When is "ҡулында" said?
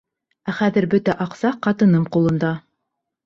2.17-2.55